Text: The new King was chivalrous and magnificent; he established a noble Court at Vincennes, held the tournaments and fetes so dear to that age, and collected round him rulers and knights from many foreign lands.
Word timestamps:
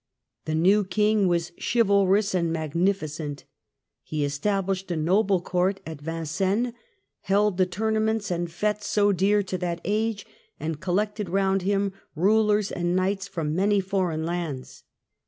The 0.45 0.55
new 0.55 0.83
King 0.83 1.27
was 1.27 1.51
chivalrous 1.61 2.33
and 2.33 2.51
magnificent; 2.51 3.43
he 4.01 4.25
established 4.25 4.89
a 4.89 4.95
noble 4.97 5.39
Court 5.41 5.79
at 5.85 6.01
Vincennes, 6.01 6.73
held 7.19 7.57
the 7.57 7.67
tournaments 7.67 8.31
and 8.31 8.49
fetes 8.51 8.87
so 8.87 9.11
dear 9.11 9.43
to 9.43 9.59
that 9.59 9.79
age, 9.85 10.25
and 10.59 10.81
collected 10.81 11.29
round 11.29 11.61
him 11.61 11.93
rulers 12.15 12.71
and 12.71 12.95
knights 12.95 13.27
from 13.27 13.53
many 13.55 13.79
foreign 13.79 14.25
lands. 14.25 14.85